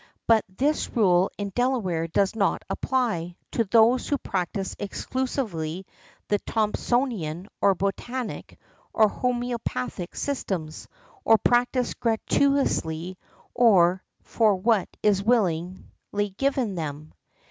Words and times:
But 0.25 0.43
this 0.49 0.89
rule 0.95 1.29
in 1.37 1.51
Delaware 1.51 2.07
does 2.07 2.35
not 2.35 2.63
apply 2.71 3.35
to 3.51 3.65
those 3.65 4.07
who 4.07 4.17
practise 4.17 4.75
exclusively 4.79 5.85
the 6.27 6.39
|49| 6.39 6.45
Thompsonian 6.47 7.47
or 7.61 7.75
botanic, 7.75 8.57
or 8.93 9.07
homœopathic 9.11 10.15
systems; 10.15 10.87
or 11.23 11.37
practise 11.37 11.93
gratuitously 11.93 13.19
or 13.53 14.03
for 14.23 14.55
what 14.55 14.89
is 15.03 15.21
willingly 15.21 16.29
given 16.35 16.73
them. 16.73 17.13